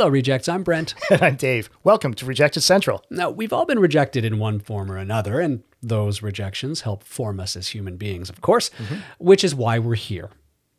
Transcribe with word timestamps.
Hello, 0.00 0.08
Rejects. 0.08 0.48
I'm 0.48 0.62
Brent. 0.62 0.94
And 1.10 1.22
I'm 1.22 1.36
Dave. 1.36 1.68
Welcome 1.84 2.14
to 2.14 2.24
Rejected 2.24 2.62
Central. 2.62 3.04
Now, 3.10 3.28
we've 3.28 3.52
all 3.52 3.66
been 3.66 3.78
rejected 3.78 4.24
in 4.24 4.38
one 4.38 4.58
form 4.58 4.90
or 4.90 4.96
another, 4.96 5.40
and 5.40 5.62
those 5.82 6.22
rejections 6.22 6.80
help 6.80 7.04
form 7.04 7.38
us 7.38 7.54
as 7.54 7.68
human 7.68 7.98
beings, 7.98 8.30
of 8.30 8.40
course, 8.40 8.70
mm-hmm. 8.70 9.00
which 9.18 9.44
is 9.44 9.54
why 9.54 9.78
we're 9.78 9.96
here. 9.96 10.30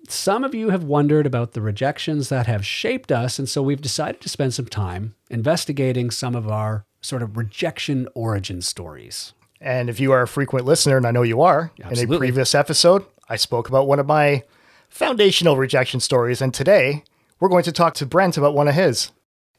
Some 0.07 0.43
of 0.43 0.55
you 0.55 0.71
have 0.71 0.83
wondered 0.83 1.27
about 1.27 1.51
the 1.51 1.61
rejections 1.61 2.29
that 2.29 2.47
have 2.47 2.65
shaped 2.65 3.11
us, 3.11 3.37
and 3.37 3.47
so 3.47 3.61
we've 3.61 3.79
decided 3.79 4.21
to 4.21 4.27
spend 4.27 4.55
some 4.55 4.65
time 4.65 5.13
investigating 5.29 6.09
some 6.09 6.33
of 6.33 6.47
our 6.47 6.83
sort 7.01 7.21
of 7.21 7.37
rejection 7.37 8.07
origin 8.15 8.59
stories. 8.59 9.33
And 9.61 9.87
if 9.87 9.99
you 9.99 10.11
are 10.13 10.23
a 10.23 10.27
frequent 10.27 10.65
listener, 10.65 10.97
and 10.97 11.05
I 11.05 11.11
know 11.11 11.21
you 11.21 11.41
are, 11.41 11.71
in 11.77 12.11
a 12.11 12.17
previous 12.17 12.55
episode, 12.55 13.05
I 13.29 13.35
spoke 13.35 13.69
about 13.69 13.85
one 13.85 13.99
of 13.99 14.07
my 14.07 14.41
foundational 14.89 15.57
rejection 15.57 15.99
stories. 15.99 16.41
And 16.41 16.55
today, 16.55 17.03
we're 17.41 17.49
going 17.49 17.63
to 17.63 17.71
talk 17.71 17.95
to 17.95 18.05
Brent 18.05 18.37
about 18.37 18.53
one 18.53 18.67
of 18.67 18.75
his. 18.75 19.11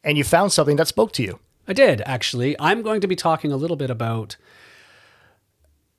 And 0.04 0.18
you 0.18 0.24
found 0.24 0.52
something 0.52 0.76
that 0.76 0.88
spoke 0.88 1.12
to 1.12 1.22
you. 1.22 1.38
I 1.68 1.72
did, 1.72 2.02
actually. 2.04 2.56
I'm 2.58 2.82
going 2.82 3.00
to 3.00 3.06
be 3.06 3.16
talking 3.16 3.52
a 3.52 3.56
little 3.56 3.76
bit 3.76 3.90
about 3.90 4.36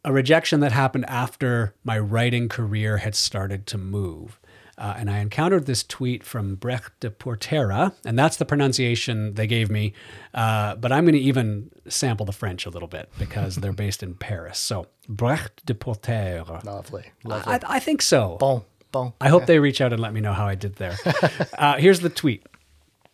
a 0.04 0.12
rejection 0.12 0.60
that 0.60 0.72
happened 0.72 1.06
after 1.08 1.74
my 1.84 1.98
writing 1.98 2.50
career 2.50 2.98
had 2.98 3.16
started 3.16 3.66
to 3.68 3.78
move. 3.78 4.40
Uh, 4.78 4.96
and 4.98 5.10
I 5.10 5.20
encountered 5.20 5.66
this 5.68 5.84
tweet 5.84 6.24
from 6.24 6.56
Brecht 6.56 7.00
de 7.00 7.12
Portera, 7.12 7.94
and 8.04 8.18
that's 8.18 8.38
the 8.38 8.46
pronunciation 8.46 9.36
they 9.36 9.46
gave 9.46 9.70
me. 9.70 9.94
Uh, 10.34 10.76
but 10.76 10.92
I'm 10.92 11.06
going 11.06 11.14
to 11.14 11.20
even 11.20 11.70
sample 11.88 12.26
the 12.26 12.32
French 12.32 12.66
a 12.66 12.72
little 12.72 12.88
bit 12.88 13.10
because 13.20 13.56
they're 13.58 13.72
based 13.72 14.02
in 14.02 14.16
Paris. 14.16 14.58
So, 14.58 14.88
Brecht 15.08 15.64
de 15.66 15.76
Portera. 15.76 16.64
Lovely. 16.66 17.06
Lovely. 17.24 17.54
I, 17.54 17.60
I 17.68 17.80
think 17.80 18.02
so. 18.02 18.38
Bon, 18.40 18.64
bon. 18.92 19.14
I 19.22 19.30
hope 19.30 19.46
they 19.46 19.60
reach 19.60 19.80
out 19.80 19.94
and 19.94 20.02
let 20.02 20.12
me 20.12 20.22
know 20.22 20.34
how 20.34 20.48
I 20.48 20.56
did 20.56 20.76
there. 20.78 20.98
uh, 21.58 21.78
here's 21.78 22.00
the 22.00 22.10
tweet 22.10 22.44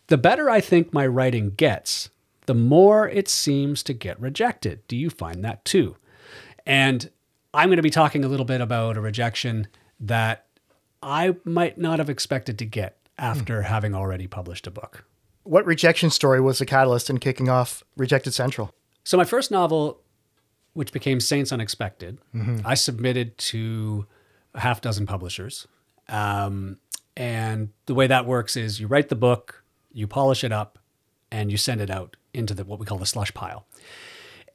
The 0.10 0.18
better 0.18 0.50
I 0.50 0.60
think 0.60 0.94
my 0.94 1.06
writing 1.08 1.52
gets, 1.52 2.10
the 2.48 2.56
more 2.56 3.08
it 3.08 3.28
seems 3.28 3.84
to 3.84 3.94
get 3.94 4.20
rejected. 4.20 4.86
Do 4.88 4.98
you 4.98 5.10
find 5.10 5.44
that 5.44 5.64
too? 5.64 5.96
And 6.66 7.10
I'm 7.54 7.70
going 7.70 7.78
to 7.78 7.84
be 7.84 7.90
talking 7.90 8.26
a 8.26 8.28
little 8.28 8.46
bit 8.46 8.60
about 8.60 8.98
a 8.98 9.02
rejection 9.02 9.68
that 10.00 10.48
I 11.02 11.36
might 11.44 11.78
not 11.78 12.00
have 12.00 12.10
expected 12.10 12.58
to 12.60 12.66
get 12.66 12.98
after 13.18 13.64
having 13.64 13.94
already 13.94 14.28
published 14.28 14.66
a 14.66 14.72
book. 14.72 15.06
What 15.44 15.66
rejection 15.66 16.10
story 16.10 16.42
was 16.42 16.60
the 16.60 16.66
catalyst 16.66 17.10
in 17.10 17.20
kicking 17.20 17.50
off 17.50 17.84
Rejected 17.96 18.34
Central? 18.34 18.74
So 19.04 19.18
my 19.18 19.26
first 19.26 19.52
novel, 19.52 20.02
which 20.74 20.92
became 20.92 21.20
Saints 21.20 21.52
Unexpected, 21.52 22.20
I 22.66 22.74
submitted 22.74 23.38
to 23.38 24.06
a 24.54 24.60
half 24.60 24.82
dozen 24.82 25.06
publishers. 25.06 25.68
Um, 26.08 26.78
and 27.16 27.70
the 27.86 27.94
way 27.94 28.08
that 28.08 28.26
works 28.26 28.56
is 28.58 28.80
you 28.80 28.88
write 28.88 29.10
the 29.10 29.16
book, 29.16 29.64
you 29.92 30.08
polish 30.08 30.44
it 30.44 30.52
up, 30.52 30.80
and 31.32 31.52
you 31.52 31.58
send 31.58 31.82
it 31.82 31.90
out 31.90 32.16
into 32.34 32.54
the 32.54 32.64
what 32.64 32.80
we 32.80 32.86
call 32.86 32.98
the 32.98 33.06
slush 33.06 33.34
pile. 33.34 33.66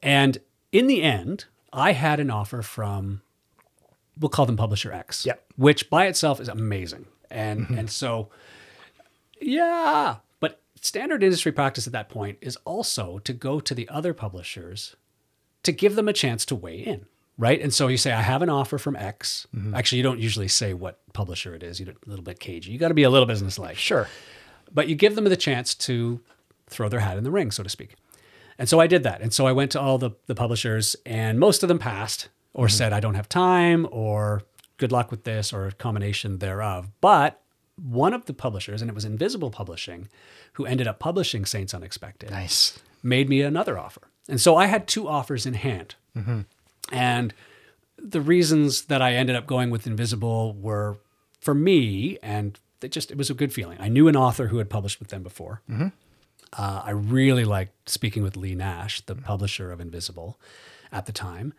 And 0.01 0.37
in 0.71 0.87
the 0.87 1.01
end, 1.01 1.45
I 1.73 1.91
had 1.93 2.19
an 2.19 2.29
offer 2.29 2.61
from 2.61 3.21
we'll 4.19 4.29
call 4.29 4.45
them 4.45 4.57
publisher 4.57 4.93
X, 4.93 5.25
Yep. 5.25 5.43
which 5.57 5.89
by 5.89 6.07
itself 6.07 6.39
is 6.39 6.47
amazing. 6.47 7.05
And 7.29 7.61
mm-hmm. 7.61 7.77
and 7.77 7.89
so 7.89 8.29
yeah, 9.41 10.17
but 10.39 10.61
standard 10.79 11.23
industry 11.23 11.51
practice 11.51 11.87
at 11.87 11.93
that 11.93 12.09
point 12.09 12.37
is 12.41 12.57
also 12.65 13.19
to 13.19 13.33
go 13.33 13.59
to 13.59 13.73
the 13.73 13.89
other 13.89 14.13
publishers 14.13 14.95
to 15.63 15.71
give 15.71 15.95
them 15.95 16.07
a 16.07 16.13
chance 16.13 16.45
to 16.45 16.55
weigh 16.55 16.79
in, 16.79 17.05
right? 17.37 17.59
And 17.59 17.73
so 17.73 17.87
you 17.87 17.97
say, 17.97 18.11
I 18.11 18.21
have 18.21 18.41
an 18.41 18.49
offer 18.49 18.77
from 18.77 18.95
X. 18.95 19.47
Mm-hmm. 19.53 19.73
Actually, 19.73 19.97
you 19.97 20.03
don't 20.03 20.19
usually 20.19 20.47
say 20.47 20.73
what 20.73 20.99
publisher 21.13 21.55
it 21.55 21.63
is. 21.63 21.79
You're 21.79 21.89
a 21.89 22.09
little 22.09 22.23
bit 22.23 22.39
cagey. 22.39 22.71
You 22.71 22.77
got 22.77 22.89
to 22.89 22.93
be 22.93 23.03
a 23.03 23.09
little 23.09 23.25
business-like. 23.25 23.77
Sure. 23.77 24.07
But 24.75 24.87
you 24.87 24.95
give 24.95 25.15
them 25.15 25.23
the 25.23 25.35
chance 25.35 25.73
to 25.73 26.21
throw 26.67 26.89
their 26.89 26.99
hat 26.99 27.17
in 27.17 27.23
the 27.23 27.31
ring, 27.31 27.49
so 27.49 27.63
to 27.63 27.69
speak. 27.69 27.95
And 28.59 28.69
so 28.69 28.79
I 28.79 28.87
did 28.87 29.03
that. 29.03 29.21
And 29.21 29.33
so 29.33 29.47
I 29.47 29.51
went 29.51 29.71
to 29.71 29.81
all 29.81 29.97
the, 29.97 30.11
the 30.27 30.35
publishers, 30.35 30.95
and 31.05 31.39
most 31.39 31.63
of 31.63 31.69
them 31.69 31.79
passed 31.79 32.29
or 32.53 32.67
mm-hmm. 32.67 32.75
said, 32.75 32.93
I 32.93 32.99
don't 32.99 33.15
have 33.15 33.27
time, 33.27 33.87
or 33.91 34.43
good 34.77 34.91
luck 34.91 35.09
with 35.11 35.23
this, 35.23 35.51
or 35.51 35.67
a 35.67 35.71
combination 35.71 36.37
thereof. 36.39 36.89
But 37.01 37.41
one 37.75 38.13
of 38.13 38.25
the 38.25 38.33
publishers, 38.33 38.81
and 38.81 38.89
it 38.89 38.93
was 38.93 39.05
Invisible 39.05 39.49
Publishing, 39.49 40.07
who 40.53 40.65
ended 40.65 40.87
up 40.87 40.99
publishing 40.99 41.45
Saints 41.45 41.73
Unexpected 41.73 42.31
Nice. 42.31 42.79
made 43.03 43.27
me 43.27 43.41
another 43.41 43.77
offer. 43.77 44.01
And 44.29 44.39
so 44.39 44.55
I 44.55 44.67
had 44.67 44.87
two 44.87 45.07
offers 45.07 45.45
in 45.45 45.55
hand. 45.55 45.95
Mm-hmm. 46.15 46.41
And 46.91 47.33
the 47.97 48.21
reasons 48.21 48.83
that 48.83 49.01
I 49.01 49.13
ended 49.13 49.35
up 49.35 49.47
going 49.47 49.69
with 49.69 49.87
Invisible 49.87 50.53
were 50.53 50.97
for 51.41 51.53
me, 51.53 52.17
and 52.23 52.59
it 52.85 52.91
just 52.91 53.11
it 53.11 53.17
was 53.17 53.29
a 53.29 53.33
good 53.33 53.51
feeling. 53.53 53.77
I 53.81 53.89
knew 53.89 54.07
an 54.07 54.15
author 54.15 54.47
who 54.47 54.57
had 54.59 54.69
published 54.69 54.99
with 54.99 55.09
them 55.09 55.23
before. 55.23 55.61
Uh, 56.57 56.81
I 56.85 56.91
really 56.91 57.43
liked 57.43 57.89
speaking 57.89 58.23
with 58.23 58.37
Leigh 58.37 58.55
Nash, 58.55 59.01
the 59.05 59.15
publisher 59.15 59.71
of 59.73 59.81
Invisible, 59.81 60.39
at 60.91 61.05
the 61.05 61.11
time. 61.11 61.53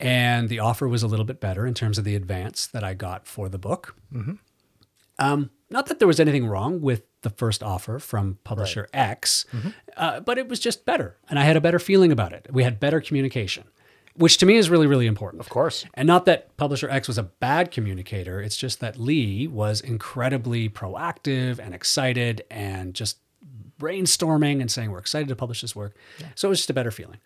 And 0.00 0.48
the 0.48 0.58
offer 0.58 0.86
was 0.86 1.02
a 1.02 1.06
little 1.06 1.24
bit 1.24 1.40
better 1.40 1.66
in 1.66 1.74
terms 1.74 1.98
of 1.98 2.04
the 2.04 2.14
advance 2.14 2.66
that 2.68 2.84
I 2.84 2.94
got 2.94 3.26
for 3.26 3.48
the 3.48 3.58
book. 3.58 3.96
Um, 5.18 5.50
not 5.70 5.86
that 5.86 5.98
there 5.98 6.06
was 6.08 6.20
anything 6.20 6.46
wrong 6.46 6.80
with 6.80 7.02
the 7.22 7.30
first 7.30 7.62
offer 7.62 7.98
from 7.98 8.38
publisher 8.44 8.88
X, 8.92 9.44
uh, 9.96 10.20
but 10.20 10.38
it 10.38 10.48
was 10.48 10.60
just 10.60 10.84
better. 10.84 11.16
And 11.28 11.38
I 11.38 11.42
had 11.44 11.56
a 11.56 11.60
better 11.60 11.78
feeling 11.80 12.12
about 12.12 12.32
it. 12.32 12.46
We 12.52 12.62
had 12.62 12.78
better 12.78 13.00
communication, 13.00 13.64
which 14.18 14.38
to 14.38 14.46
me 14.46 14.56
is 14.56 14.68
really, 14.68 14.86
really 14.86 15.06
important. 15.06 15.40
Of 15.40 15.48
course. 15.48 15.84
And 15.94 16.06
not 16.06 16.24
that 16.26 16.56
publisher 16.56 16.90
X 16.90 17.08
was 17.08 17.18
a 17.18 17.22
bad 17.22 17.70
communicator, 17.70 18.40
it's 18.40 18.56
just 18.56 18.80
that 18.80 18.98
Leigh 18.98 19.46
was 19.46 19.80
incredibly 19.80 20.68
proactive 20.68 21.58
and 21.58 21.74
excited 21.74 22.42
and 22.50 22.94
just 22.94 23.18
brainstorming 23.80 24.60
and 24.60 24.70
saying, 24.70 24.90
We're 24.90 24.98
excited 24.98 25.28
to 25.28 25.36
publish 25.36 25.60
this 25.60 25.74
work. 25.74 25.96
So 26.34 26.48
it 26.48 26.50
was 26.50 26.58
just 26.58 26.70
a 26.70 26.74
better 26.74 26.90
feeling. 26.90 27.18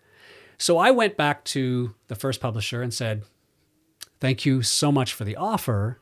So 0.57 0.77
I 0.77 0.91
went 0.91 1.17
back 1.17 1.43
to 1.45 1.95
the 2.07 2.15
first 2.15 2.39
publisher 2.39 2.81
and 2.81 2.93
said, 2.93 3.23
Thank 4.19 4.45
you 4.45 4.61
so 4.61 4.91
much 4.91 5.13
for 5.13 5.23
the 5.25 5.35
offer, 5.35 5.99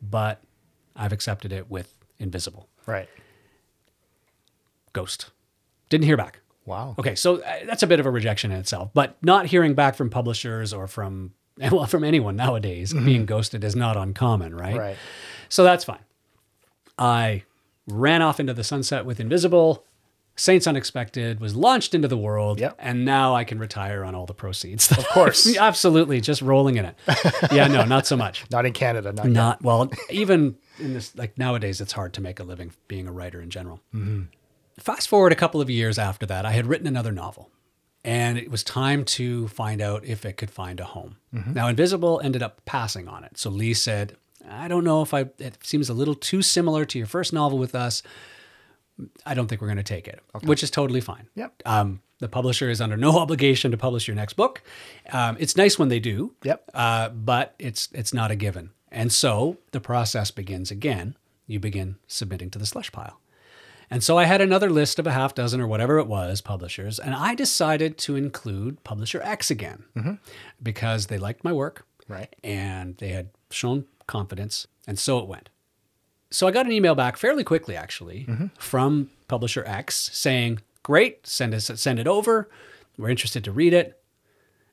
but 0.00 0.42
I've 0.94 1.12
accepted 1.12 1.52
it 1.52 1.70
with 1.70 1.94
Invisible. 2.18 2.68
Right. 2.86 3.08
Ghost. 4.92 5.30
Didn't 5.88 6.04
hear 6.04 6.16
back. 6.16 6.40
Wow. 6.66 6.94
Okay, 6.98 7.14
so 7.14 7.36
uh, 7.42 7.52
that's 7.64 7.82
a 7.82 7.86
bit 7.86 8.00
of 8.00 8.06
a 8.06 8.10
rejection 8.10 8.50
in 8.52 8.58
itself, 8.58 8.90
but 8.92 9.16
not 9.22 9.46
hearing 9.46 9.74
back 9.74 9.94
from 9.94 10.10
publishers 10.10 10.72
or 10.72 10.86
from 10.86 11.32
well 11.70 11.86
from 11.86 12.04
anyone 12.04 12.36
nowadays 12.36 12.92
being 12.92 13.24
ghosted 13.24 13.64
is 13.64 13.74
not 13.74 13.96
uncommon, 13.96 14.54
right? 14.54 14.76
Right. 14.76 14.96
So 15.48 15.64
that's 15.64 15.84
fine. 15.84 16.00
I 16.98 17.44
ran 17.86 18.20
off 18.22 18.40
into 18.40 18.52
the 18.52 18.64
sunset 18.64 19.06
with 19.06 19.20
Invisible. 19.20 19.84
Saints 20.38 20.66
Unexpected 20.66 21.40
was 21.40 21.56
launched 21.56 21.94
into 21.94 22.08
the 22.08 22.16
world, 22.18 22.60
Yep. 22.60 22.76
and 22.78 23.06
now 23.06 23.34
I 23.34 23.44
can 23.44 23.58
retire 23.58 24.04
on 24.04 24.14
all 24.14 24.26
the 24.26 24.34
proceeds. 24.34 24.90
Of 24.92 25.06
course. 25.08 25.56
absolutely, 25.58 26.20
just 26.20 26.42
rolling 26.42 26.76
in 26.76 26.84
it. 26.84 26.94
yeah, 27.52 27.68
no, 27.68 27.86
not 27.86 28.06
so 28.06 28.18
much. 28.18 28.44
Not 28.50 28.66
in 28.66 28.74
Canada. 28.74 29.14
Not. 29.14 29.26
Not 29.28 29.62
well, 29.62 29.90
even 30.10 30.56
in 30.78 30.92
this 30.92 31.16
like 31.16 31.38
nowadays, 31.38 31.80
it's 31.80 31.92
hard 31.92 32.12
to 32.14 32.20
make 32.20 32.38
a 32.38 32.42
living 32.44 32.72
being 32.86 33.06
a 33.08 33.12
writer 33.12 33.40
in 33.40 33.48
general. 33.48 33.80
Fast 34.78 35.08
forward 35.08 35.32
a 35.32 35.36
couple 35.36 35.60
of 35.60 35.70
years 35.70 35.98
after 35.98 36.26
that, 36.26 36.44
I 36.44 36.52
had 36.52 36.66
written 36.66 36.86
another 36.86 37.12
novel, 37.12 37.50
and 38.04 38.36
it 38.36 38.50
was 38.50 38.62
time 38.62 39.04
to 39.04 39.48
find 39.48 39.80
out 39.80 40.04
if 40.04 40.24
it 40.26 40.36
could 40.36 40.50
find 40.50 40.80
a 40.80 40.84
home. 40.84 41.16
Now, 41.32 41.68
Invisible 41.68 42.20
ended 42.22 42.42
up 42.42 42.64
passing 42.64 43.08
on 43.08 43.24
it, 43.24 43.38
so 43.38 43.50
Leigh 43.50 43.74
said, 43.74 44.16
"I 44.48 44.68
don't 44.68 44.84
know 44.84 45.02
if 45.02 45.14
I. 45.14 45.26
It 45.38 45.58
seems 45.62 45.88
a 45.88 45.94
little 45.94 46.14
too 46.14 46.42
similar 46.42 46.84
to 46.84 46.98
your 46.98 47.06
first 47.06 47.32
novel 47.32 47.58
with 47.58 47.74
us. 47.74 48.02
I 49.24 49.34
don't 49.34 49.46
think 49.48 49.60
we're 49.60 49.66
going 49.66 49.76
to 49.76 49.82
take 49.82 50.08
it," 50.08 50.20
which 50.42 50.62
is 50.62 50.70
totally 50.70 51.00
fine. 51.00 51.28
Yep. 51.34 51.62
Um, 51.64 52.00
the 52.18 52.28
publisher 52.28 52.70
is 52.70 52.80
under 52.80 52.96
no 52.96 53.18
obligation 53.18 53.70
to 53.70 53.76
publish 53.76 54.06
your 54.08 54.14
next 54.14 54.34
book. 54.34 54.62
Um, 55.12 55.36
it's 55.38 55.56
nice 55.56 55.78
when 55.78 55.88
they 55.88 56.00
do. 56.00 56.34
Yep. 56.42 56.70
Uh, 56.74 57.08
but 57.10 57.54
it's 57.58 57.88
it's 57.92 58.14
not 58.14 58.30
a 58.30 58.36
given. 58.36 58.70
And 58.90 59.12
so 59.12 59.58
the 59.72 59.80
process 59.80 60.30
begins 60.30 60.70
again. 60.70 61.16
You 61.46 61.60
begin 61.60 61.96
submitting 62.06 62.50
to 62.50 62.58
the 62.58 62.66
slush 62.66 62.90
pile. 62.92 63.20
And 63.90 64.02
so 64.02 64.18
I 64.18 64.24
had 64.24 64.40
another 64.40 64.68
list 64.70 64.98
of 64.98 65.06
a 65.06 65.12
half 65.12 65.34
dozen 65.34 65.60
or 65.60 65.66
whatever 65.66 65.98
it 65.98 66.06
was 66.06 66.40
publishers, 66.40 66.98
and 66.98 67.14
I 67.14 67.34
decided 67.34 67.98
to 67.98 68.16
include 68.16 68.82
publisher 68.84 69.20
X 69.22 69.50
again 69.50 69.84
mm-hmm. 69.96 70.14
because 70.62 71.06
they 71.06 71.18
liked 71.18 71.44
my 71.44 71.52
work 71.52 71.86
Right. 72.08 72.34
and 72.42 72.96
they 72.98 73.08
had 73.08 73.30
shown 73.50 73.86
confidence, 74.06 74.66
and 74.86 74.98
so 74.98 75.18
it 75.18 75.28
went. 75.28 75.50
So 76.30 76.46
I 76.46 76.50
got 76.50 76.66
an 76.66 76.72
email 76.72 76.94
back 76.94 77.16
fairly 77.16 77.44
quickly, 77.44 77.76
actually, 77.76 78.26
mm-hmm. 78.28 78.46
from 78.58 79.10
publisher 79.28 79.62
X 79.66 80.10
saying, 80.12 80.60
"Great, 80.82 81.26
send 81.26 81.54
us 81.54 81.70
send 81.74 81.98
it 81.98 82.08
over. 82.08 82.48
We're 82.98 83.10
interested 83.10 83.44
to 83.44 83.52
read 83.52 83.72
it." 83.72 84.00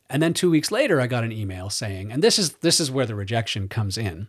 And 0.10 0.22
then 0.22 0.34
two 0.34 0.50
weeks 0.50 0.72
later, 0.72 1.00
I 1.00 1.08
got 1.08 1.24
an 1.24 1.32
email 1.32 1.70
saying, 1.70 2.12
and 2.12 2.24
this 2.24 2.38
is 2.38 2.54
this 2.58 2.80
is 2.80 2.92
where 2.92 3.06
the 3.06 3.16
rejection 3.16 3.68
comes 3.68 3.98
in. 3.98 4.28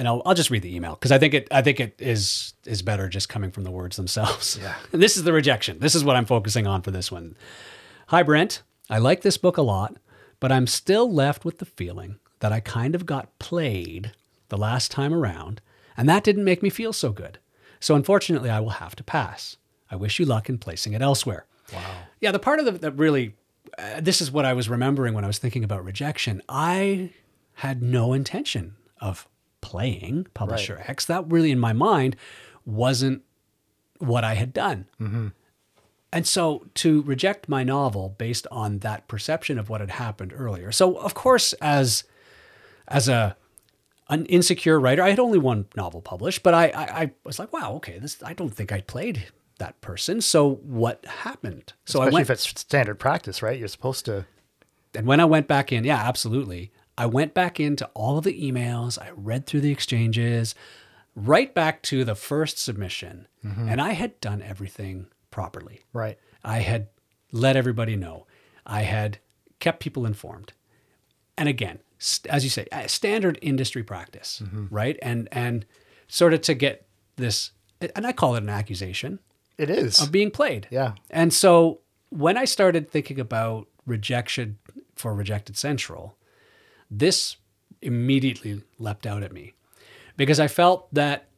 And 0.00 0.08
I'll, 0.08 0.22
I'll 0.24 0.34
just 0.34 0.48
read 0.48 0.62
the 0.62 0.74
email 0.74 0.94
because 0.94 1.12
I 1.12 1.18
think 1.18 1.34
it 1.34 1.46
I 1.50 1.60
think 1.60 1.78
it 1.78 1.94
is 1.98 2.54
is 2.64 2.80
better 2.80 3.06
just 3.06 3.28
coming 3.28 3.50
from 3.50 3.64
the 3.64 3.70
words 3.70 3.96
themselves. 3.98 4.58
Yeah. 4.58 4.74
And 4.94 5.02
this 5.02 5.18
is 5.18 5.24
the 5.24 5.32
rejection. 5.34 5.78
This 5.78 5.94
is 5.94 6.02
what 6.02 6.16
I'm 6.16 6.24
focusing 6.24 6.66
on 6.66 6.80
for 6.80 6.90
this 6.90 7.12
one. 7.12 7.36
Hi 8.06 8.22
Brent, 8.22 8.62
I 8.88 8.96
like 8.96 9.20
this 9.20 9.36
book 9.36 9.58
a 9.58 9.62
lot, 9.62 9.98
but 10.40 10.50
I'm 10.50 10.66
still 10.66 11.12
left 11.12 11.44
with 11.44 11.58
the 11.58 11.66
feeling 11.66 12.18
that 12.38 12.50
I 12.50 12.60
kind 12.60 12.94
of 12.94 13.04
got 13.04 13.38
played 13.38 14.12
the 14.48 14.56
last 14.56 14.90
time 14.90 15.12
around, 15.12 15.60
and 15.98 16.08
that 16.08 16.24
didn't 16.24 16.44
make 16.44 16.62
me 16.62 16.70
feel 16.70 16.94
so 16.94 17.12
good. 17.12 17.38
So 17.78 17.94
unfortunately, 17.94 18.48
I 18.48 18.60
will 18.60 18.70
have 18.70 18.96
to 18.96 19.04
pass. 19.04 19.58
I 19.90 19.96
wish 19.96 20.18
you 20.18 20.24
luck 20.24 20.48
in 20.48 20.56
placing 20.56 20.94
it 20.94 21.02
elsewhere. 21.02 21.44
Wow. 21.74 21.84
Yeah, 22.22 22.32
the 22.32 22.38
part 22.38 22.58
of 22.58 22.64
the 22.64 22.72
that 22.72 22.92
really, 22.92 23.36
uh, 23.76 24.00
this 24.00 24.22
is 24.22 24.30
what 24.32 24.46
I 24.46 24.54
was 24.54 24.70
remembering 24.70 25.12
when 25.12 25.24
I 25.24 25.26
was 25.26 25.38
thinking 25.38 25.62
about 25.62 25.84
rejection. 25.84 26.40
I 26.48 27.10
had 27.56 27.82
no 27.82 28.14
intention 28.14 28.76
of 28.98 29.28
playing 29.60 30.26
Publisher 30.34 30.82
X. 30.86 31.04
That 31.04 31.30
really, 31.30 31.50
in 31.50 31.58
my 31.58 31.72
mind, 31.72 32.16
wasn't 32.64 33.22
what 33.98 34.24
I 34.24 34.34
had 34.34 34.52
done. 34.52 34.86
Mm-hmm. 35.00 35.28
And 36.12 36.26
so 36.26 36.66
to 36.74 37.02
reject 37.02 37.48
my 37.48 37.62
novel 37.62 38.14
based 38.18 38.46
on 38.50 38.78
that 38.78 39.06
perception 39.06 39.58
of 39.58 39.68
what 39.68 39.80
had 39.80 39.90
happened 39.90 40.32
earlier. 40.34 40.72
So 40.72 40.96
of 40.96 41.14
course, 41.14 41.52
as 41.54 42.04
as 42.88 43.08
a 43.08 43.36
an 44.08 44.26
insecure 44.26 44.80
writer, 44.80 45.02
I 45.02 45.10
had 45.10 45.20
only 45.20 45.38
one 45.38 45.66
novel 45.76 46.00
published, 46.00 46.42
but 46.42 46.52
I 46.52 46.66
I, 46.68 47.02
I 47.02 47.10
was 47.24 47.38
like, 47.38 47.52
wow, 47.52 47.74
okay, 47.74 47.98
this 47.98 48.20
I 48.24 48.32
don't 48.32 48.50
think 48.50 48.72
I 48.72 48.80
played 48.80 49.28
that 49.58 49.80
person. 49.80 50.20
So 50.20 50.54
what 50.56 51.04
happened? 51.06 51.74
So 51.84 52.00
Especially 52.00 52.10
I 52.10 52.14
went 52.14 52.22
if 52.22 52.30
it's 52.30 52.60
standard 52.60 52.98
practice, 52.98 53.42
right? 53.42 53.58
You're 53.58 53.68
supposed 53.68 54.04
to. 54.06 54.26
and 54.94 55.06
when 55.06 55.20
I 55.20 55.26
went 55.26 55.46
back 55.46 55.70
in, 55.70 55.84
yeah, 55.84 55.98
absolutely. 55.98 56.72
I 56.98 57.06
went 57.06 57.34
back 57.34 57.58
into 57.58 57.86
all 57.94 58.18
of 58.18 58.24
the 58.24 58.40
emails. 58.40 58.98
I 59.00 59.10
read 59.14 59.46
through 59.46 59.60
the 59.62 59.70
exchanges, 59.72 60.54
right 61.14 61.54
back 61.54 61.82
to 61.84 62.04
the 62.04 62.14
first 62.14 62.58
submission. 62.58 63.26
And 63.42 63.80
I 63.80 63.92
had 63.92 64.20
done 64.20 64.42
everything 64.42 65.06
properly. 65.30 65.80
Right. 65.94 66.18
I 66.44 66.58
had 66.58 66.88
let 67.32 67.56
everybody 67.56 67.96
know. 67.96 68.26
I 68.66 68.82
had 68.82 69.18
kept 69.60 69.80
people 69.80 70.04
informed. 70.04 70.52
And 71.38 71.48
again, 71.48 71.78
st- 71.98 72.30
as 72.32 72.44
you 72.44 72.50
say, 72.50 72.66
uh, 72.70 72.86
standard 72.86 73.38
industry 73.40 73.82
practice, 73.82 74.42
right? 74.70 74.98
And 75.00 75.26
and 75.32 75.64
sort 76.06 76.34
of 76.34 76.42
to 76.42 76.54
get 76.54 76.86
this, 77.16 77.52
and 77.94 78.06
I 78.06 78.12
call 78.12 78.34
it 78.34 78.42
an 78.42 78.50
accusation 78.50 79.20
It 79.56 79.70
is. 79.70 80.02
of 80.02 80.12
being 80.12 80.30
played. 80.30 80.66
yeah. 80.70 80.94
And 81.08 81.32
so 81.32 81.80
when 82.10 82.36
I 82.36 82.44
started 82.44 82.90
thinking 82.90 83.18
about 83.18 83.68
rejection 83.86 84.58
for 84.96 85.14
Rejected 85.14 85.56
Central, 85.56 86.18
this 86.90 87.36
immediately 87.82 88.62
leapt 88.78 89.06
out 89.06 89.22
at 89.22 89.32
me 89.32 89.54
because 90.16 90.38
I 90.40 90.48
felt 90.48 90.92
that 90.94 91.28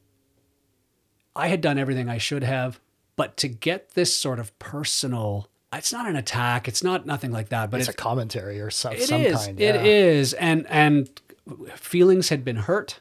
I 1.35 1.47
had 1.47 1.61
done 1.61 1.77
everything 1.77 2.09
I 2.09 2.17
should 2.17 2.43
have, 2.43 2.79
but 3.15 3.37
to 3.37 3.47
get 3.47 3.91
this 3.91 4.15
sort 4.15 4.39
of 4.39 4.57
personal, 4.59 5.47
it's 5.71 5.91
not 5.93 6.07
an 6.07 6.15
attack, 6.15 6.67
it's 6.67 6.83
not 6.83 7.05
nothing 7.05 7.31
like 7.31 7.49
that, 7.49 7.71
but 7.71 7.79
It's 7.79 7.89
it's, 7.89 7.97
a 7.97 8.01
commentary 8.01 8.59
or 8.59 8.69
some, 8.69 8.93
it 8.93 9.03
some 9.03 9.21
is. 9.21 9.33
kind. 9.45 9.59
It 9.59 9.75
yeah. 9.75 9.81
is, 9.83 10.33
and 10.33 10.65
and 10.69 11.09
feelings 11.75 12.29
had 12.29 12.43
been 12.45 12.55
hurt 12.57 12.99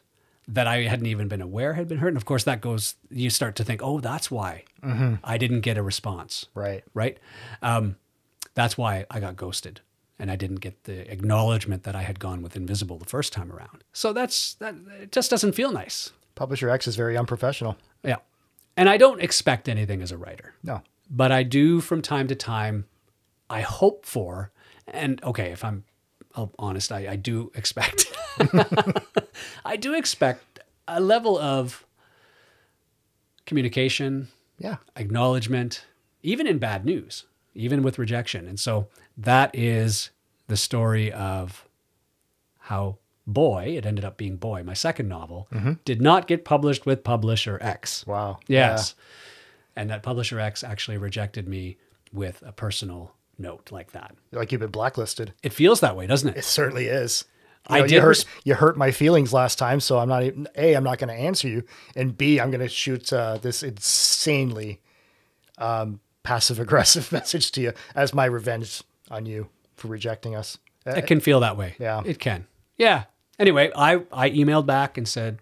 that 0.49 0.66
I 0.66 0.82
hadn't 0.82 1.06
even 1.06 1.28
been 1.28 1.40
aware 1.43 1.75
had 1.75 1.88
been 1.88 1.99
hurt, 1.99 2.08
and 2.08 2.16
of 2.16 2.25
course 2.25 2.44
that 2.44 2.60
goes. 2.60 2.94
You 3.10 3.31
start 3.31 3.54
to 3.56 3.64
think, 3.64 3.81
oh, 3.82 4.00
that's 4.00 4.31
why 4.31 4.64
Mm-hmm. 4.82 5.14
I 5.22 5.38
didn't 5.38 5.60
get 5.60 5.78
a 5.78 5.82
response 5.82 6.46
Right. 6.56 6.82
right? 6.93 7.16
Um, 7.62 7.94
that's 8.54 8.76
why 8.76 9.06
I 9.08 9.20
got 9.20 9.37
ghosted, 9.37 9.81
and 10.19 10.31
I 10.31 10.37
didn't 10.37 10.61
get 10.61 10.85
the 10.85 11.11
acknowledgement 11.11 11.82
that 11.85 11.97
I 11.97 12.03
had 12.03 12.19
gone 12.20 12.43
with 12.43 12.56
Invisible 12.56 12.99
the 12.99 13.05
first 13.06 13.32
time 13.32 13.50
around. 13.53 13.82
So 13.93 14.12
that's 14.12 14.55
that. 14.55 14.75
It 15.00 15.12
just 15.12 15.31
doesn't 15.31 15.53
feel 15.53 15.73
nice. 15.73 16.12
Publisher 16.35 16.69
X 16.70 16.87
is 16.87 16.97
very 16.97 17.17
unprofessional. 17.17 17.76
Yeah, 18.03 18.17
and 18.76 18.88
I 18.88 18.97
don't 18.97 19.20
expect 19.23 19.69
anything 19.69 20.00
as 20.03 20.11
a 20.12 20.17
writer, 20.17 20.55
No. 20.62 20.82
but 21.11 21.31
I 21.32 21.43
do 21.43 21.81
from 21.81 22.03
time 22.03 22.29
to 22.29 22.35
time. 22.35 22.87
I 23.50 23.61
hope 23.61 24.06
for, 24.06 24.50
and 24.88 25.23
okay, 25.25 25.50
if 25.53 25.62
I'm 25.62 25.85
honest, 26.59 26.91
I, 26.91 27.09
I 27.12 27.17
do 27.17 27.50
expect. 27.55 28.06
I 29.64 29.76
do 29.76 29.93
expect 29.94 30.61
a 30.88 31.00
level 31.00 31.38
of 31.38 31.85
communication, 33.47 34.29
Yeah. 34.59 34.76
acknowledgement, 34.97 35.85
even 36.23 36.47
in 36.47 36.59
bad 36.59 36.85
news, 36.85 37.25
even 37.54 37.82
with 37.82 37.99
rejection. 37.99 38.49
And 38.49 38.58
so 38.58 38.88
that 39.16 39.50
is 39.54 40.10
the 40.49 40.56
story 40.56 41.12
of 41.12 41.66
how 42.58 42.99
Boy, 43.25 43.75
it 43.76 43.87
ended 43.87 44.04
up 44.04 44.16
being 44.16 44.37
Boy, 44.37 44.64
my 44.64 44.75
second 44.75 45.08
novel, 45.08 45.49
did 45.84 46.02
not 46.02 46.26
get 46.26 46.44
published 46.44 46.84
with 46.87 47.04
Publisher 47.04 47.56
X. 47.60 48.04
Wow. 48.06 48.40
Yes. 48.49 48.94
And 49.76 49.90
that 49.90 50.02
Publisher 50.02 50.40
X 50.40 50.64
actually 50.64 50.99
rejected 50.99 51.46
me 51.46 51.76
with 52.12 52.43
a 52.44 52.52
personal 52.52 53.14
note 53.38 53.70
like 53.70 53.93
that. 53.93 54.14
Yeah. 54.32 54.40
Like 54.40 54.50
you've 54.50 54.60
been 54.60 54.70
blacklisted. 54.70 55.32
It 55.43 55.52
feels 55.52 55.81
that 55.81 55.96
way, 55.96 56.06
doesn't 56.06 56.31
It 56.31 56.38
it? 56.38 56.44
certainly 56.44 56.87
is. 56.87 57.25
You 57.70 57.76
I 57.76 57.81
did 57.82 57.93
You 57.93 58.00
hurt, 58.00 58.25
you 58.44 58.54
hurt 58.54 58.76
my 58.76 58.90
feelings 58.90 59.32
last 59.32 59.56
time, 59.56 59.78
so 59.78 59.99
I'm 59.99 60.08
not 60.08 60.25
even. 60.25 60.49
A, 60.56 60.75
I'm 60.75 60.82
not 60.82 60.99
going 60.99 61.08
to 61.08 61.14
answer 61.14 61.46
you, 61.46 61.62
and 61.94 62.19
B, 62.19 62.40
I'm 62.40 62.50
going 62.50 62.60
to 62.60 62.69
shoot 62.69 63.12
uh, 63.12 63.38
this 63.38 63.62
insanely 63.62 64.81
um, 65.58 66.00
passive 66.23 66.59
aggressive 66.61 67.11
message 67.13 67.51
to 67.53 67.61
you 67.61 67.73
as 67.95 68.15
my 68.15 68.25
revenge 68.25 68.83
on 69.11 69.27
you 69.27 69.49
for 69.77 69.89
rejecting 69.89 70.35
us. 70.35 70.59
It 70.87 71.07
can 71.07 71.21
feel 71.21 71.41
that 71.41 71.57
way. 71.57 71.77
Yeah. 71.79 72.03
It 72.05 72.19
can. 72.19 72.47
Yeah. 72.77 73.05
Anyway, 73.39 73.71
I, 73.77 74.03
I 74.13 74.31
emailed 74.31 74.67
back 74.67 74.99
and 74.99 75.07
said, 75.07 75.39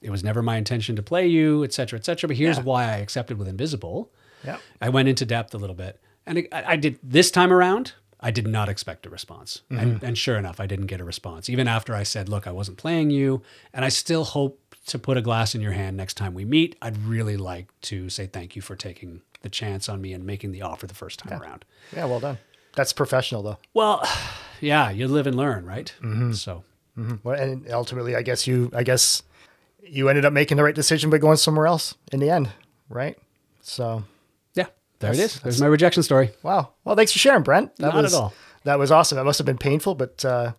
it 0.00 0.10
was 0.10 0.22
never 0.24 0.42
my 0.42 0.56
intention 0.56 0.96
to 0.96 1.02
play 1.02 1.26
you, 1.26 1.64
et 1.64 1.72
cetera, 1.72 1.98
et 1.98 2.04
cetera. 2.04 2.28
But 2.28 2.36
here's 2.36 2.58
Yeah. 2.58 2.64
why 2.64 2.84
I 2.84 2.96
accepted 2.96 3.38
with 3.38 3.48
Invisible. 3.48 4.10
yeah. 4.44 4.58
I 4.80 4.88
went 4.90 5.08
into 5.08 5.24
depth 5.24 5.54
a 5.54 5.58
little 5.58 5.76
bit. 5.76 6.00
And 6.26 6.46
I, 6.52 6.64
I 6.72 6.76
did 6.76 6.98
this 7.02 7.30
time 7.30 7.52
around, 7.52 7.92
I 8.24 8.30
did 8.30 8.48
not 8.48 8.70
expect 8.70 9.04
a 9.04 9.10
response. 9.10 9.60
And, 9.68 9.96
mm-hmm. 9.96 10.04
and 10.04 10.16
sure 10.16 10.38
enough, 10.38 10.58
I 10.58 10.66
didn't 10.66 10.86
get 10.86 10.98
a 10.98 11.04
response. 11.04 11.50
Even 11.50 11.68
after 11.68 11.94
I 11.94 12.04
said, 12.04 12.30
look, 12.30 12.46
I 12.46 12.52
wasn't 12.52 12.78
playing 12.78 13.10
you. 13.10 13.42
And 13.74 13.84
I 13.84 13.90
still 13.90 14.24
hope 14.24 14.58
to 14.86 14.98
put 14.98 15.18
a 15.18 15.22
glass 15.22 15.54
in 15.54 15.60
your 15.60 15.72
hand 15.72 15.98
next 15.98 16.14
time 16.14 16.32
we 16.32 16.46
meet. 16.46 16.74
I'd 16.80 16.96
really 16.96 17.36
like 17.36 17.68
to 17.82 18.08
say 18.08 18.26
thank 18.26 18.56
you 18.56 18.62
for 18.62 18.76
taking 18.76 19.20
the 19.42 19.50
chance 19.50 19.90
on 19.90 20.00
me 20.00 20.14
and 20.14 20.24
making 20.24 20.52
the 20.52 20.62
offer 20.62 20.86
the 20.86 20.94
first 20.94 21.18
time 21.18 21.38
around. 21.38 21.66
Yeah. 21.94 22.06
Well 22.06 22.20
done. 22.20 22.38
That's 22.74 22.94
professional, 22.94 23.42
though. 23.42 23.58
Well, 23.74 24.02
yeah, 24.60 24.88
you 24.88 25.06
live 25.06 25.26
and 25.26 25.36
learn, 25.36 25.66
right? 25.66 25.92
Mm-hmm. 26.00 26.32
So 26.32 26.64
mm-hmm. 26.98 27.16
Well, 27.22 27.38
and 27.38 27.70
ultimately, 27.70 28.16
I 28.16 28.22
guess 28.22 28.46
you, 28.46 28.70
I 28.74 28.84
guess 28.84 29.22
you 29.82 30.08
ended 30.08 30.24
up 30.24 30.32
making 30.32 30.56
the 30.56 30.64
right 30.64 30.74
decision 30.74 31.10
by 31.10 31.18
going 31.18 31.36
somewhere 31.36 31.66
else 31.66 31.94
in 32.10 32.20
the 32.20 32.30
end, 32.30 32.50
right? 32.88 33.18
So, 33.60 34.04
there 35.00 35.12
it 35.12 35.16
That's- 35.16 35.36
is. 35.36 35.40
There's 35.40 35.60
my 35.60 35.66
rejection 35.66 36.02
story. 36.02 36.30
wow. 36.42 36.70
Well, 36.84 36.96
thanks 36.96 37.12
for 37.12 37.18
sharing, 37.18 37.42
Brent. 37.42 37.74
That 37.76 37.94
Not 37.94 38.02
was, 38.02 38.14
at 38.14 38.20
all. 38.20 38.34
That 38.64 38.78
was 38.78 38.90
awesome. 38.90 39.18
It 39.18 39.24
must 39.24 39.38
have 39.38 39.46
been 39.46 39.58
painful, 39.58 39.94
but 39.94 40.24
uh, 40.24 40.52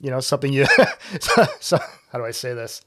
you 0.00 0.10
know, 0.10 0.20
something 0.20 0.52
you. 0.52 0.66
so, 1.20 1.44
so, 1.60 1.78
how 2.12 2.18
do 2.18 2.24
I 2.24 2.30
say 2.30 2.54
this? 2.54 2.82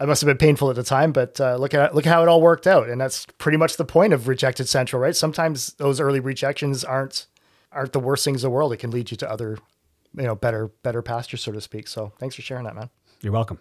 It 0.00 0.06
must 0.06 0.20
have 0.20 0.26
been 0.28 0.38
painful 0.38 0.70
at 0.70 0.76
the 0.76 0.84
time, 0.84 1.12
but 1.12 1.40
uh, 1.40 1.56
look 1.56 1.74
at 1.74 1.94
look 1.94 2.06
at 2.06 2.12
how 2.12 2.22
it 2.22 2.28
all 2.28 2.40
worked 2.40 2.66
out, 2.66 2.88
and 2.88 3.00
that's 3.00 3.26
pretty 3.38 3.58
much 3.58 3.76
the 3.76 3.84
point 3.84 4.12
of 4.12 4.28
rejected 4.28 4.68
central, 4.68 5.00
right? 5.02 5.16
Sometimes 5.16 5.72
those 5.74 6.00
early 6.00 6.20
rejections 6.20 6.84
aren't 6.84 7.26
aren't 7.72 7.92
the 7.92 8.00
worst 8.00 8.24
things 8.24 8.44
in 8.44 8.48
the 8.48 8.54
world. 8.54 8.72
It 8.72 8.76
can 8.78 8.90
lead 8.90 9.10
you 9.10 9.16
to 9.18 9.30
other, 9.30 9.58
you 10.16 10.22
know, 10.24 10.34
better 10.36 10.68
better 10.82 11.02
pastures, 11.02 11.42
so 11.42 11.50
to 11.52 11.60
speak. 11.60 11.88
So, 11.88 12.12
thanks 12.18 12.36
for 12.36 12.42
sharing 12.42 12.64
that, 12.64 12.76
man. 12.76 12.90
You're 13.22 13.32
welcome. 13.32 13.58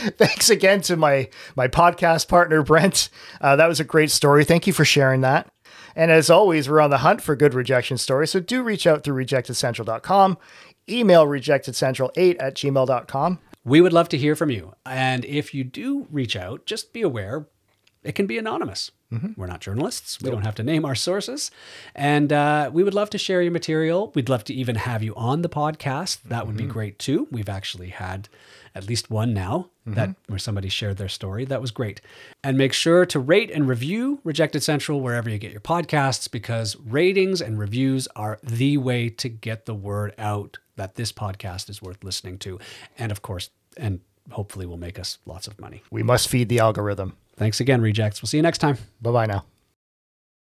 thanks 0.16 0.48
again 0.48 0.80
to 0.82 0.96
my 0.96 1.28
my 1.56 1.68
podcast 1.68 2.28
partner 2.28 2.62
Brent. 2.62 3.10
Uh, 3.40 3.56
that 3.56 3.68
was 3.68 3.80
a 3.80 3.84
great 3.84 4.10
story. 4.10 4.44
Thank 4.44 4.66
you 4.66 4.72
for 4.72 4.84
sharing 4.84 5.20
that. 5.20 5.52
And 5.94 6.10
as 6.10 6.30
always, 6.30 6.68
we're 6.68 6.80
on 6.80 6.90
the 6.90 6.98
hunt 6.98 7.20
for 7.20 7.36
good 7.36 7.52
rejection 7.52 7.98
stories. 7.98 8.30
So 8.30 8.40
do 8.40 8.62
reach 8.62 8.86
out 8.86 9.04
through 9.04 9.22
rejectedcentral.com. 9.22 10.38
Email 10.88 11.26
rejectedcentral8 11.26 12.36
at 12.40 12.54
gmail.com. 12.54 13.38
We 13.64 13.80
would 13.80 13.92
love 13.92 14.08
to 14.10 14.18
hear 14.18 14.34
from 14.34 14.50
you. 14.50 14.72
And 14.86 15.24
if 15.24 15.52
you 15.52 15.64
do 15.64 16.06
reach 16.10 16.36
out, 16.36 16.64
just 16.64 16.92
be 16.92 17.02
aware 17.02 17.48
it 18.02 18.12
can 18.14 18.26
be 18.26 18.38
anonymous. 18.38 18.90
Mm-hmm. 19.12 19.32
We're 19.36 19.46
not 19.46 19.60
journalists. 19.60 20.20
We 20.22 20.30
don't 20.30 20.44
have 20.44 20.54
to 20.56 20.62
name 20.62 20.84
our 20.84 20.94
sources. 20.94 21.50
And 21.94 22.32
uh, 22.32 22.70
we 22.72 22.84
would 22.84 22.94
love 22.94 23.10
to 23.10 23.18
share 23.18 23.42
your 23.42 23.50
material. 23.50 24.12
We'd 24.14 24.28
love 24.28 24.44
to 24.44 24.54
even 24.54 24.76
have 24.76 25.02
you 25.02 25.14
on 25.16 25.42
the 25.42 25.48
podcast. 25.48 26.20
That 26.24 26.46
would 26.46 26.56
be 26.56 26.64
mm-hmm. 26.64 26.72
great 26.72 26.98
too. 26.98 27.26
We've 27.30 27.48
actually 27.48 27.88
had 27.88 28.28
at 28.74 28.88
least 28.88 29.10
one 29.10 29.34
now 29.34 29.70
mm-hmm. 29.84 29.94
that 29.94 30.14
where 30.28 30.38
somebody 30.38 30.68
shared 30.68 30.96
their 30.96 31.08
story. 31.08 31.44
That 31.44 31.60
was 31.60 31.72
great. 31.72 32.00
And 32.44 32.56
make 32.56 32.72
sure 32.72 33.04
to 33.06 33.18
rate 33.18 33.50
and 33.50 33.68
review 33.68 34.20
Rejected 34.22 34.62
Central 34.62 35.00
wherever 35.00 35.28
you 35.28 35.38
get 35.38 35.50
your 35.50 35.60
podcasts 35.60 36.30
because 36.30 36.76
ratings 36.76 37.42
and 37.42 37.58
reviews 37.58 38.06
are 38.14 38.38
the 38.44 38.76
way 38.76 39.08
to 39.08 39.28
get 39.28 39.66
the 39.66 39.74
word 39.74 40.14
out 40.18 40.58
that 40.76 40.94
this 40.94 41.12
podcast 41.12 41.68
is 41.68 41.82
worth 41.82 42.04
listening 42.04 42.38
to. 42.38 42.60
And 42.96 43.10
of 43.10 43.22
course, 43.22 43.50
and 43.76 44.00
hopefully 44.30 44.66
will 44.66 44.76
make 44.76 44.98
us 44.98 45.18
lots 45.26 45.48
of 45.48 45.58
money. 45.58 45.82
We 45.90 46.02
must 46.02 46.28
feed 46.28 46.48
the 46.48 46.60
algorithm. 46.60 47.16
Thanks 47.40 47.58
again, 47.58 47.80
Rejects. 47.80 48.20
We'll 48.20 48.26
see 48.26 48.36
you 48.36 48.42
next 48.42 48.58
time. 48.58 48.76
Bye 49.00 49.12
bye 49.12 49.24
now. 49.24 49.46